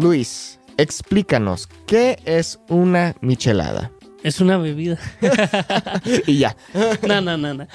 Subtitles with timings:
[0.00, 3.92] Luis, explícanos, ¿qué es una michelada?
[4.22, 4.98] Es una bebida.
[6.26, 6.56] y ya.
[7.06, 7.66] no, no, no, no.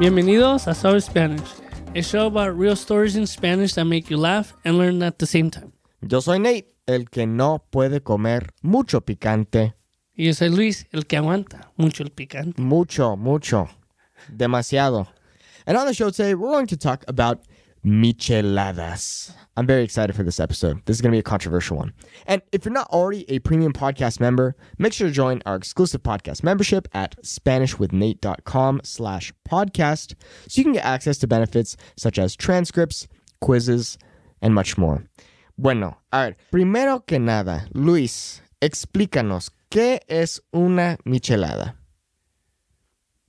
[0.00, 1.48] Bienvenidos a Sour Spanish,
[1.94, 5.26] a show about real stories in Spanish that make you laugh and learn at the
[5.26, 5.70] same time.
[6.00, 9.74] Yo soy Nate, el que no puede comer mucho picante.
[10.12, 12.60] Y yo soy Luis, el que aguanta mucho el picante.
[12.60, 13.68] Mucho, mucho.
[14.28, 15.06] Demasiado.
[15.66, 17.44] And on the show today, we're going to talk about
[17.84, 19.32] micheladas.
[19.56, 20.80] I'm very excited for this episode.
[20.86, 21.92] This is going to be a controversial one.
[22.26, 26.02] And if you're not already a premium podcast member, make sure to join our exclusive
[26.02, 30.14] podcast membership at SpanishWithNate.com slash podcast
[30.48, 33.08] so you can get access to benefits such as transcripts,
[33.40, 33.98] quizzes,
[34.40, 35.04] and much more.
[35.58, 41.76] Bueno, a ver, primero que nada, Luis, explícanos, ¿qué es una michelada?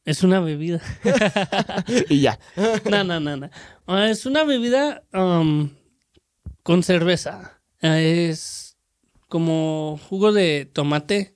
[0.07, 0.79] Es una bebida.
[2.09, 2.39] y ya.
[2.89, 3.49] no, no, no, no.
[3.87, 5.69] Ah, Es una bebida um,
[6.63, 7.59] con cerveza.
[7.81, 8.77] Ah, Es
[9.27, 11.35] como jugo de tomate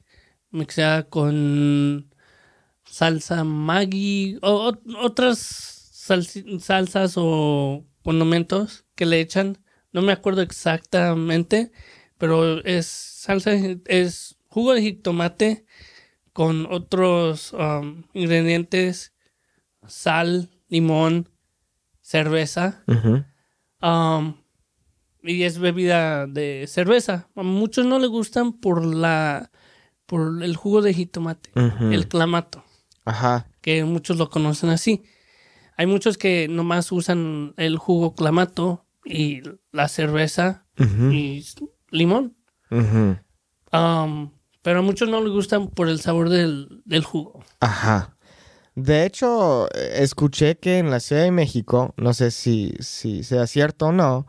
[0.52, 2.14] mixada con
[2.86, 5.38] salsa Maggi o ot- otras
[6.60, 9.58] salsas o condimentos que le echan.
[9.92, 11.74] No me acuerdo exactamente,
[12.18, 13.52] pero es salsa,
[13.86, 15.66] es jugo de jitomate
[16.34, 19.14] con otros um, ingredientes,
[19.88, 21.30] sal, limón,
[22.02, 22.84] cerveza.
[23.82, 24.36] Um,
[25.24, 27.30] y es bebida de cerveza.
[27.36, 29.52] A muchos no le gustan por la
[30.06, 32.66] por el jugo de jitomate, el clamato,
[33.06, 33.48] Ajá.
[33.62, 35.04] que muchos lo conocen así.
[35.78, 41.46] Hay muchos que nomás usan el jugo clamato y la cerveza y
[41.92, 42.36] limón.
[43.72, 47.44] Um, pero a muchos no les gustan por el sabor del, del jugo.
[47.60, 48.16] Ajá.
[48.76, 53.88] De hecho, escuché que en la Ciudad de México, no sé si, si sea cierto
[53.88, 54.28] o no,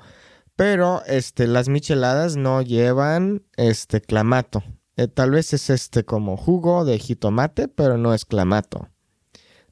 [0.57, 4.63] pero este, las micheladas no llevan este clamato.
[4.97, 8.89] Eh, tal vez es este como jugo de jitomate, pero no es clamato.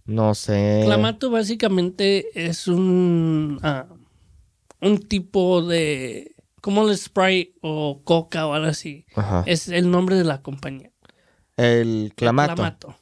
[0.05, 0.83] No sé.
[0.85, 3.87] Clamato básicamente es un, ah,
[4.81, 6.35] un tipo de...
[6.61, 9.07] como el Sprite o Coca o algo así.
[9.15, 9.43] Ajá.
[9.47, 10.91] Es el nombre de la compañía.
[11.57, 12.97] El El clamato.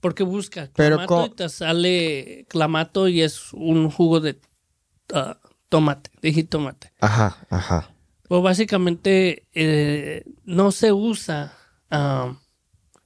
[0.00, 4.38] Porque busca Pero clamato co- y te sale clamato y es un jugo de
[5.12, 5.38] ah,
[5.68, 6.92] tomate, de jitomate.
[7.00, 7.90] Ajá, ajá.
[8.28, 11.52] Pues básicamente eh, no se usa
[11.90, 12.36] ah,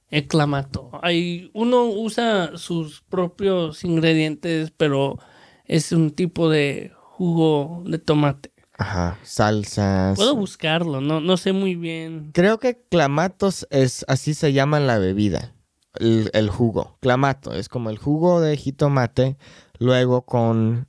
[0.09, 0.91] el clamato.
[1.01, 5.19] Hay, uno usa sus propios ingredientes, pero
[5.65, 8.51] es un tipo de jugo de tomate.
[8.79, 9.19] Ajá.
[9.23, 10.15] Salsas.
[10.17, 12.31] Puedo buscarlo, no, no sé muy bien.
[12.33, 15.53] Creo que clamatos es así se llama la bebida.
[15.95, 16.97] El, el jugo.
[17.01, 17.53] Clamato.
[17.53, 19.37] Es como el jugo de jitomate.
[19.79, 20.87] Luego con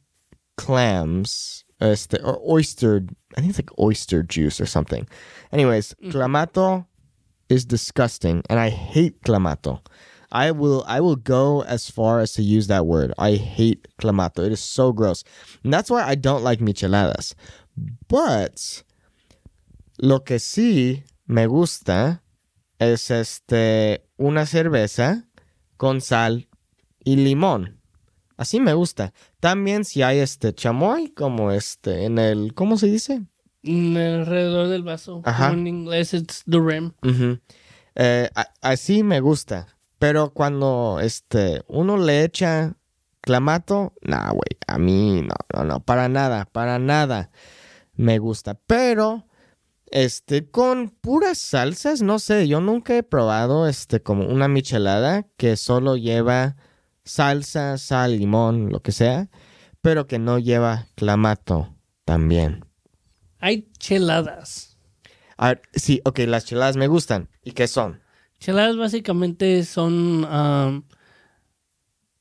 [0.54, 1.66] clams.
[1.80, 3.02] Este, or oyster.
[3.36, 5.06] I think it's like oyster juice or something.
[5.50, 6.86] Anyways, clamato
[7.48, 8.42] is disgusting.
[8.48, 9.82] And I hate clamato.
[10.32, 13.12] I will I will go as far as to use that word.
[13.18, 14.44] I hate clamato.
[14.44, 15.24] It is so gross.
[15.64, 17.34] And that's why I don't like micheladas.
[18.08, 18.82] But
[19.98, 22.22] lo que sí me gusta
[22.78, 25.24] es este una cerveza
[25.76, 26.46] con sal
[27.04, 27.78] y limón.
[28.36, 29.12] Así me gusta.
[29.40, 33.22] También si hay este chamoy como este en el ¿cómo se dice?
[33.62, 35.22] Mm, Alrededor del vaso.
[35.24, 35.52] Ajá.
[35.52, 36.92] En inglés it's the rim.
[37.94, 38.30] Eh,
[38.62, 39.66] así me gusta.
[40.00, 42.74] Pero cuando este uno le echa
[43.20, 47.30] clamato, nah, güey, a mí no, no, no, para nada, para nada
[47.96, 48.54] me gusta.
[48.66, 49.26] Pero
[49.90, 55.56] este con puras salsas, no sé, yo nunca he probado este como una michelada que
[55.56, 56.56] solo lleva
[57.04, 59.28] salsa, sal, limón, lo que sea,
[59.82, 62.64] pero que no lleva clamato también.
[63.38, 64.78] Hay cheladas.
[65.36, 67.28] A ver, sí, ok, las cheladas me gustan.
[67.44, 68.00] ¿Y qué son?
[68.40, 70.84] Cheladas básicamente son am,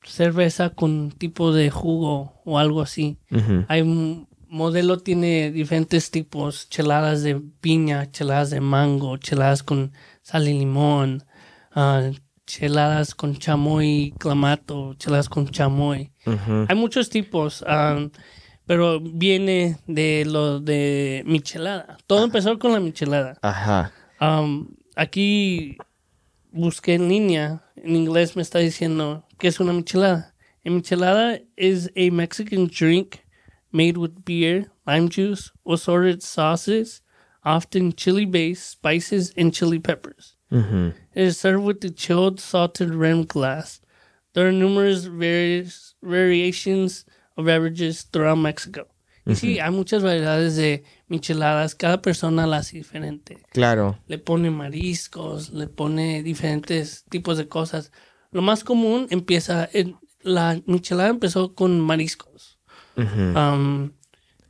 [0.04, 3.18] cerveza con tipo de jugo o algo así.
[3.31, 3.66] Ujú.
[3.69, 10.50] Hay un modelo tiene diferentes tipos, cheladas de piña, cheladas de mango, cheladas con sal
[10.50, 11.24] y limón,
[11.71, 12.10] ah,
[12.45, 16.12] cheladas con chamoy, clamato, cheladas con chamoy.
[16.68, 18.12] Hay muchos tipos, am,
[18.65, 21.98] pero viene de lo de michelada.
[22.07, 23.38] Todo empezó con la michelada.
[23.42, 23.94] Ajá.
[24.19, 25.77] Um, aquí
[26.51, 30.34] busqué en línea, en inglés me está diciendo que es una michelada.
[30.66, 33.24] A michelada is a Mexican drink
[33.72, 37.01] made with beer, lime juice, or assorted sauces,
[37.44, 40.36] often chili based, spices, and chili peppers.
[40.51, 40.94] Ujú.
[41.13, 43.81] It is served with the chilled salted rim glass.
[44.34, 47.06] There are numerous various variations
[47.38, 48.88] of beverages throughout Mexico.
[49.25, 51.75] Y sí, hay muchas variedades de micheladas.
[51.75, 53.38] Cada persona las hace diferente.
[53.51, 54.00] Claro.
[54.07, 57.92] Le pone mariscos, le pone diferentes tipos de cosas.
[58.31, 62.60] Lo más común empieza, en, la michelada empezó con mariscos.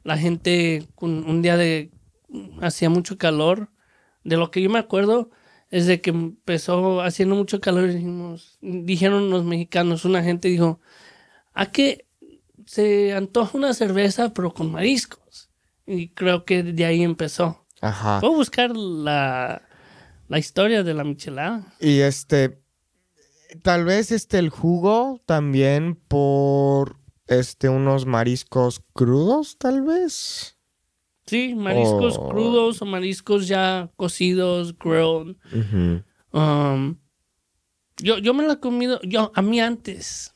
[0.04, 1.92] La gente, con un día de,
[2.62, 3.70] hacía mucho calor.
[4.24, 5.30] De lo que yo me acuerdo
[5.70, 10.80] es de que empezó haciendo mucho calor dijimos, dijeron los mexicanos, una gente dijo,
[11.54, 12.08] ¿a qué
[12.70, 15.50] se antoja una cerveza pero con mariscos?
[15.88, 17.66] Y creo que de ahí empezó.
[17.82, 18.20] Ajá.
[18.20, 19.64] Puedo buscar la,
[20.28, 21.74] la historia de la michelada.
[21.80, 22.62] Y este,
[23.64, 30.56] tal vez este el jugo también por este unos mariscos crudos, tal vez.
[31.26, 32.30] Sí, mariscos Oh.
[32.30, 35.38] crudos o mariscos ya cocidos, grilled.
[36.32, 36.98] Um,
[37.98, 40.36] yo, yo me la he comido, yo a mí antes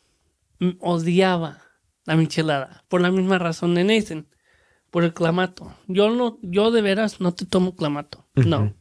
[0.80, 1.62] odiaba
[2.06, 4.28] la michelada por la misma razón de Nathan,
[4.92, 5.74] por el clamato.
[5.88, 8.74] Yo no, yo de veras no te tomo clamato, no.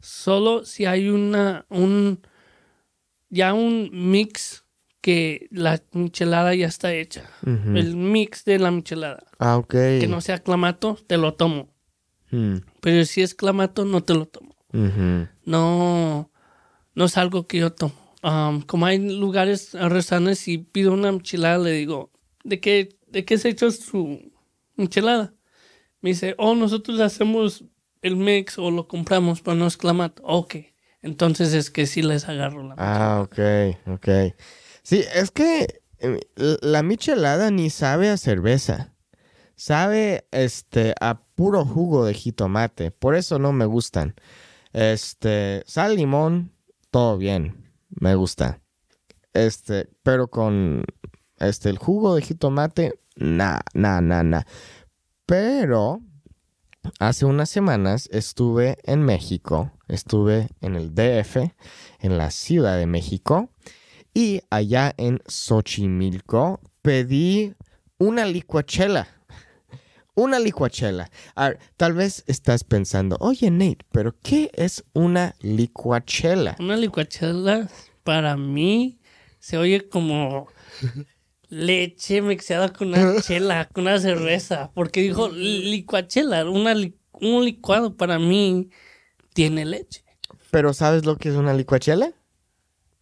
[0.00, 2.20] Solo si hay una, un,
[3.28, 4.64] ya un mix
[5.00, 7.24] que la michelada ya está hecha.
[7.44, 9.24] El mix de la michelada.
[9.38, 9.70] Ah, ok.
[9.70, 11.74] Que no sea clamato, te lo tomo.
[12.30, 12.58] Mm.
[12.80, 16.30] Pero si es clamato, no te lo tomo no,
[16.94, 17.94] no es algo que yo tomo.
[18.22, 22.10] Um, como hay lugares, restaurantes, y pido una enchilada, le digo,
[22.48, 24.32] ¿de qué, ¿de qué se hecho su
[24.76, 25.34] enchilada?
[26.00, 27.64] Me dice, oh, nosotros hacemos
[28.02, 30.22] el mix o lo compramos, pero no es clamato.
[30.24, 30.56] Ok,
[31.02, 33.38] entonces es que sí les agarro la Ah, ok,
[33.94, 34.08] ok.
[34.82, 38.94] Sí, es que eh, la michelada ni sabe a cerveza.
[39.56, 42.92] Sabe este a puro jugo de jitomate.
[42.92, 44.14] Por eso no me gustan.
[44.72, 46.52] Este, sal, limón,
[46.90, 47.72] todo bien.
[47.88, 48.60] Me gusta.
[49.32, 50.84] Este, pero con
[51.40, 54.42] este el jugo de jitomate, nah, nah, nah, nah.
[55.26, 56.00] Pero
[56.98, 61.36] hace unas semanas estuve en México, estuve en el DF,
[62.00, 63.50] en la Ciudad de México,
[64.14, 67.54] y allá en Xochimilco pedí
[67.98, 69.08] una licuachela.
[70.14, 71.10] Una licuachela.
[71.76, 76.56] Tal vez estás pensando, oye Nate, pero ¿qué es una licuachela?
[76.58, 77.68] Una licuachela
[78.02, 78.98] para mí
[79.38, 80.48] se oye como
[81.48, 84.70] leche mixada con una chela, con una cerveza.
[84.74, 88.70] Porque dijo licuachela, una li- un licuado para mí
[89.34, 90.04] tiene leche.
[90.50, 92.12] ¿Pero sabes lo que es una licuachela?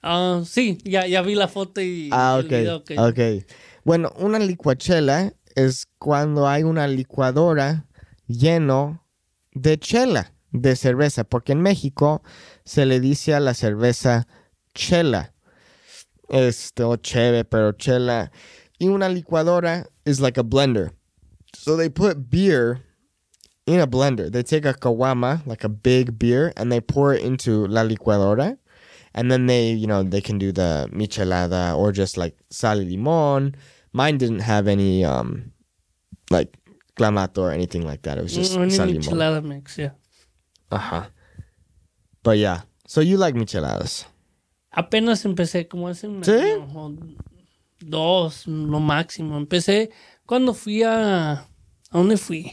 [0.02, 2.50] Ah, sí, ya, ya vi la foto y Ah, el ok.
[2.52, 3.46] video que- Ok.
[3.84, 7.86] Bueno, una licuachela es cuando hay una licuadora
[8.26, 9.04] lleno
[9.52, 12.22] de chela, de cerveza, porque en México
[12.64, 14.26] se le dice a la cerveza
[14.74, 15.32] chela.
[16.30, 18.30] Este, o cheve, pero chela.
[18.80, 20.90] Y una licuadora is like a blender.
[21.54, 22.80] So they put beer
[23.66, 24.30] in a blender.
[24.30, 28.58] They take a kawama, like a big beer, and they pour it into la licuadora.
[29.14, 32.84] And then they, you know, they can do the michelada or just like sal y
[32.84, 33.54] limon.
[33.92, 35.52] Mine didn't have any, um,
[36.30, 36.54] like
[36.96, 38.18] clamato or anything like that.
[38.18, 39.90] It was just Una sal michelada mix, yeah.
[40.70, 41.06] Uh-huh.
[42.22, 44.04] But yeah, so you like micheladas.
[44.76, 46.32] Apenas empecé, como hace un ¿Sí?
[46.32, 46.92] año o
[47.80, 49.38] dos, lo máximo.
[49.38, 49.90] Empecé
[50.26, 51.32] cuando fui a...
[51.32, 51.46] ¿A
[51.90, 52.52] dónde fui?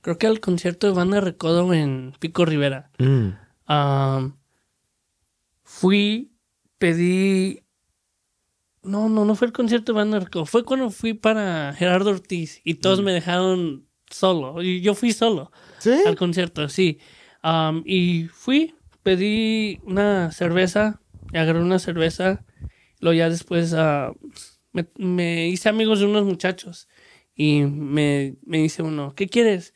[0.00, 2.90] Creo que al concierto de Banda Recodo en Pico Rivera.
[2.98, 3.28] Mm.
[5.62, 6.32] Fui,
[6.78, 7.62] pedí...
[8.82, 10.46] No, no, no fue el concierto de Banda Recodo.
[10.46, 14.62] Fue cuando fui para Gerardo Ortiz y todos me dejaron solo.
[14.62, 15.94] Y yo fui solo ¿Sí?
[16.06, 16.98] al concierto, sí.
[17.84, 21.00] Y fui, pedí una cerveza,
[21.32, 22.44] agarré una cerveza,
[23.00, 24.12] luego ya después ah,
[24.72, 26.88] me, me hice amigos de unos muchachos
[27.34, 29.74] y me, me dice uno, ¿qué quieres?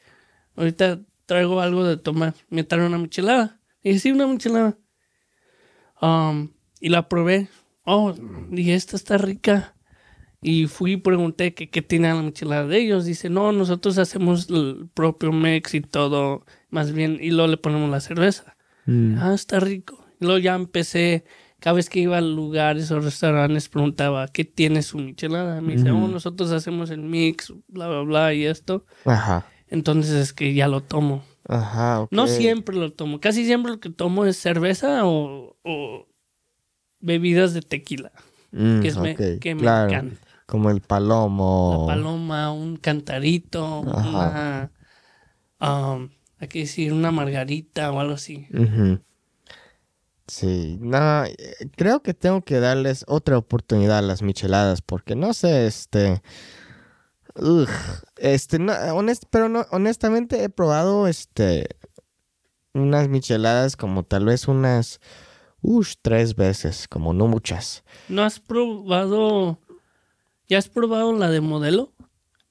[0.56, 2.34] Ahorita traigo algo de tomar.
[2.48, 3.60] Me traen una michelada.
[3.82, 4.78] Y dije, sí, una michelada.
[6.00, 7.48] Am, y la probé.
[7.84, 8.14] Oh,
[8.50, 9.76] dije, esta está rica.
[10.42, 13.04] Y fui y pregunté que qué tiene la michelada de ellos.
[13.04, 17.90] Dice, no, nosotros hacemos el propio mix y todo, más bien, y luego le ponemos
[17.90, 18.56] la cerveza.
[18.86, 19.18] Mm.
[19.18, 19.99] Ah, está rico.
[20.20, 21.24] Luego ya empecé,
[21.58, 25.60] cada vez que iba a lugares o restaurantes, preguntaba, ¿qué tiene su michelada?
[25.60, 28.84] Me dice, oh, nosotros hacemos el mix, bla, bla, bla, y esto.
[29.04, 29.46] Ajá.
[29.68, 31.22] Entonces es que ya lo tomo.
[31.48, 32.12] Ajá, ok.
[32.12, 33.18] No siempre lo tomo.
[33.20, 36.06] Casi siempre lo que tomo es cerveza o, o
[37.00, 38.12] bebidas de tequila,
[38.52, 40.16] Mm, que, es me- que me encanta.
[40.46, 41.86] Como el palomo.
[41.86, 44.70] La paloma, un cantarito, una...
[45.60, 46.08] um,
[46.38, 48.46] hay que decir una margarita o algo así.
[48.52, 48.98] Ujú.
[50.30, 51.34] Sí, no, eh,
[51.76, 56.22] creo que tengo que darles otra oportunidad a las micheladas porque no sé, este,
[57.34, 57.66] ugh,
[58.16, 61.66] este, no, honest, pero no, honestamente he probado, este,
[62.74, 65.00] unas micheladas como tal vez unas,
[65.62, 67.82] ush, tres veces, como no muchas.
[68.08, 69.58] ¿No has probado...
[70.46, 71.92] ¿Ya has probado la de modelo?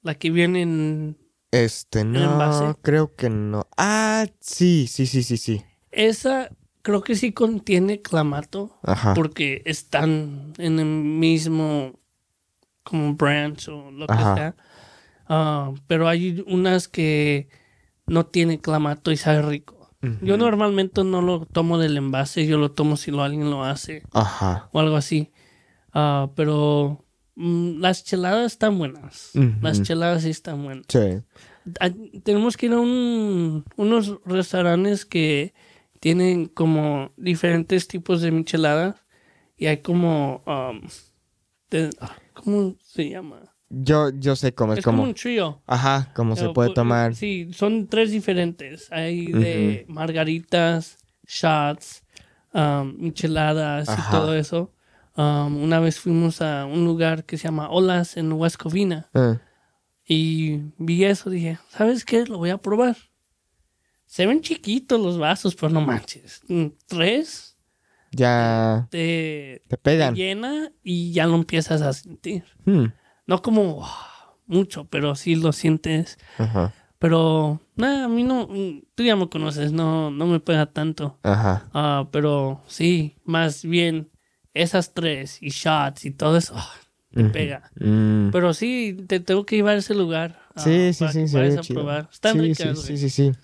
[0.02, 1.18] La que viene en...
[1.50, 3.66] Este, no, creo que no.
[3.78, 5.64] Ah, sí, sí, sí, sí, sí.
[5.90, 6.50] Esa
[6.82, 8.78] creo que sí contiene clamato.
[8.82, 9.14] Ajá.
[9.14, 11.98] Porque están en el mismo
[12.82, 14.34] como branch o lo que Ajá.
[14.36, 14.56] sea.
[15.28, 17.48] Ah, pero hay unas que
[18.06, 19.76] no tienen clamato y sabe rico.
[20.22, 24.02] Yo normalmente no lo tomo del envase, yo lo tomo si lo, alguien lo hace
[24.12, 24.70] Ajá.
[24.72, 25.30] o algo así.
[25.92, 29.32] Ah, pero mm, las cheladas están buenas.
[29.60, 30.86] Las cheladas sí están buenas.
[30.88, 31.20] Sí.
[32.24, 35.52] Tenemos que ir a un- unos restaurantes que
[36.00, 38.96] tienen como diferentes tipos de micheladas
[39.56, 40.80] y hay como um,
[41.70, 41.90] de-
[42.34, 43.42] ¿cómo se llama?
[43.68, 45.62] Yo, yo sé cómo es, Es como como, un trío.
[45.66, 47.14] ajá, cómo se puede pu- tomar.
[47.14, 48.90] Sí, son tres diferentes.
[48.90, 52.02] Hay de margaritas, shots,
[52.52, 54.08] um, micheladas Ajá.
[54.08, 54.72] y todo eso.
[55.16, 59.38] Um, una vez fuimos a un lugar que se llama Olas en West Covina Eh,
[60.04, 61.30] y vi eso.
[61.30, 62.24] Dije, ¿sabes qué?
[62.26, 62.96] Lo voy a probar.
[64.10, 66.42] Se ven chiquitos los vasos, pero no manches.
[66.48, 67.56] Mm, Tres
[68.10, 70.16] ya te, te te pegan.
[70.16, 72.42] llena y ya lo empiezas a sentir.
[72.64, 72.86] Hmm,
[73.28, 73.86] No como wow,
[74.48, 76.18] mucho, pero sí lo sientes.
[76.38, 76.74] Ajá.
[76.98, 81.20] Pero, nada, a mí no, mm, tú ya me conoces, no, no me pega tanto.
[81.22, 81.68] Ajá.
[81.72, 84.10] Ah, pero sí, más bien
[84.54, 86.72] esas tres y shots y todo eso, ah,
[87.12, 87.32] me Ujú.
[87.32, 87.70] pega.
[87.76, 88.30] Mm.
[88.32, 90.42] Pero sí, te tengo que llevar a ese lugar.
[90.56, 91.74] ah, Sí, sí, para sí, que vayas a chido.
[91.80, 92.08] probar.
[92.12, 93.38] Están sí, ricas, sí, sí, sí, sí.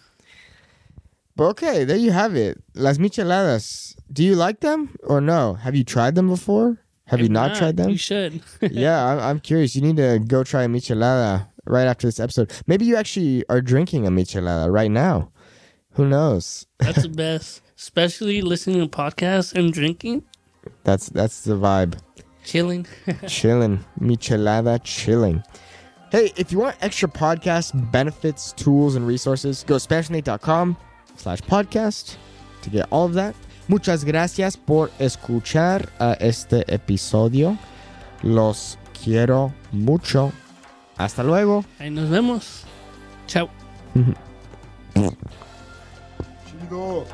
[1.36, 2.62] But okay, there you have it.
[2.74, 3.94] Las micheladas.
[4.12, 5.54] Do you like them or no?
[5.54, 6.80] Have you tried them before?
[7.06, 7.90] Have you If not tried them?
[7.90, 8.40] You should.
[8.62, 9.76] yeah, I'm, I'm curious.
[9.76, 12.52] You need to go try a michelada right after this episode.
[12.66, 15.30] Maybe you actually are drinking a michelada right now.
[15.92, 16.66] Who knows?
[16.78, 17.62] That's the best.
[17.78, 20.24] Especially listening to podcasts and drinking,
[20.84, 21.98] That's that's the vibe.
[22.44, 22.86] chilling.
[23.28, 23.84] chilling.
[24.00, 25.42] Michelada chilling.
[26.10, 30.76] Hey, if you want extra podcast benefits, tools, and resources, go to SpanishNate.com
[31.16, 32.16] slash podcast
[32.62, 33.34] to get all of that.
[33.68, 37.58] Muchas gracias por escuchar a este episodio.
[38.22, 40.32] Los quiero mucho.
[40.96, 41.64] Hasta luego.
[41.78, 42.62] Ahí nos vemos.
[43.26, 43.48] Chao.
[46.46, 47.06] Chido.